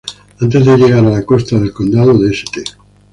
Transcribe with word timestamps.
Antes 0.39 0.65
de 0.65 0.77
llegar 0.79 1.05
a 1.05 1.11
la 1.11 1.23
costa 1.23 1.59
del 1.59 1.71
condado 1.73 2.17
de 2.17 2.31
St. 2.31 2.63